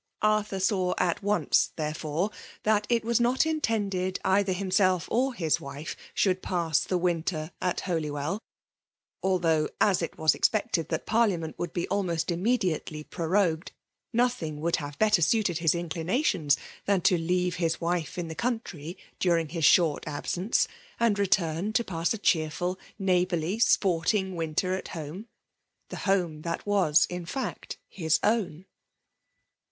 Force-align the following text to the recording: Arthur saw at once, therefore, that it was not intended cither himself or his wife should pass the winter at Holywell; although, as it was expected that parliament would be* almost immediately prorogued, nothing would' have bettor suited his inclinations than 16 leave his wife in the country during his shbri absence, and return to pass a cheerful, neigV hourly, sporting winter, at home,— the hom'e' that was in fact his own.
Arthur 0.23 0.59
saw 0.59 0.95
at 0.97 1.21
once, 1.21 1.73
therefore, 1.75 2.31
that 2.63 2.87
it 2.89 3.05
was 3.05 3.19
not 3.19 3.45
intended 3.45 4.19
cither 4.25 4.51
himself 4.51 5.07
or 5.11 5.35
his 5.35 5.61
wife 5.61 5.95
should 6.15 6.41
pass 6.41 6.79
the 6.83 6.97
winter 6.97 7.51
at 7.61 7.81
Holywell; 7.81 8.39
although, 9.21 9.69
as 9.79 10.01
it 10.01 10.17
was 10.17 10.33
expected 10.33 10.89
that 10.89 11.05
parliament 11.05 11.53
would 11.59 11.71
be* 11.71 11.87
almost 11.89 12.31
immediately 12.31 13.03
prorogued, 13.03 13.73
nothing 14.11 14.59
would' 14.59 14.77
have 14.77 14.97
bettor 14.97 15.21
suited 15.21 15.59
his 15.59 15.75
inclinations 15.75 16.57
than 16.85 17.01
16 17.01 17.27
leave 17.27 17.55
his 17.57 17.79
wife 17.79 18.17
in 18.17 18.27
the 18.27 18.33
country 18.33 18.97
during 19.19 19.49
his 19.49 19.63
shbri 19.65 19.99
absence, 20.07 20.67
and 20.99 21.19
return 21.19 21.71
to 21.73 21.83
pass 21.83 22.11
a 22.11 22.17
cheerful, 22.17 22.79
neigV 22.99 23.33
hourly, 23.33 23.59
sporting 23.59 24.35
winter, 24.35 24.73
at 24.73 24.87
home,— 24.87 25.27
the 25.89 25.97
hom'e' 26.07 26.41
that 26.41 26.65
was 26.65 27.05
in 27.07 27.23
fact 27.23 27.77
his 27.87 28.19
own. 28.23 28.65